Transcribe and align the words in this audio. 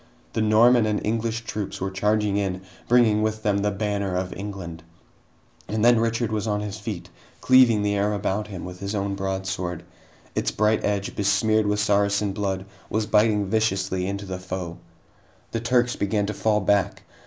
The 0.33 0.41
Norman 0.41 0.87
and 0.87 0.99
English 1.05 1.41
troops 1.41 1.79
were 1.79 1.91
charging 1.91 2.35
in, 2.35 2.61
bringing 2.87 3.21
with 3.21 3.43
them 3.43 3.59
the 3.59 3.69
banner 3.69 4.15
of 4.15 4.33
England! 4.33 4.81
And 5.67 5.85
then 5.85 5.99
Richard 5.99 6.31
was 6.31 6.47
on 6.47 6.59
his 6.61 6.79
feet, 6.79 7.11
cleaving 7.39 7.83
the 7.83 7.93
air 7.93 8.11
about 8.13 8.47
him 8.47 8.65
with 8.65 8.79
his 8.79 8.95
own 8.95 9.13
broadsword. 9.13 9.83
Its 10.33 10.49
bright 10.49 10.83
edge, 10.83 11.15
besmeared 11.15 11.67
with 11.67 11.79
Saracen 11.79 12.33
blood, 12.33 12.65
was 12.89 13.05
biting 13.05 13.45
viciously 13.45 14.07
into 14.07 14.25
the 14.25 14.39
foe. 14.39 14.79
The 15.51 15.59
Turks 15.59 15.95
began 15.95 16.25
to 16.25 16.33
fall 16.33 16.61
back. 16.61 17.03